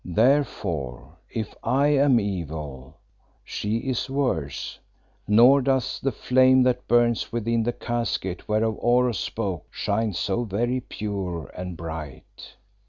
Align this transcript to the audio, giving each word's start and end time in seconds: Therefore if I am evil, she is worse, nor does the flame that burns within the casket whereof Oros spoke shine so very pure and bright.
Therefore 0.03 1.13
if 1.29 1.53
I 1.63 1.89
am 1.89 2.19
evil, 2.19 2.97
she 3.43 3.77
is 3.77 4.09
worse, 4.09 4.79
nor 5.27 5.61
does 5.61 5.99
the 6.01 6.11
flame 6.11 6.63
that 6.63 6.87
burns 6.87 7.31
within 7.31 7.61
the 7.61 7.73
casket 7.73 8.47
whereof 8.47 8.77
Oros 8.79 9.19
spoke 9.19 9.67
shine 9.69 10.13
so 10.13 10.43
very 10.43 10.79
pure 10.79 11.51
and 11.55 11.77
bright. 11.77 12.55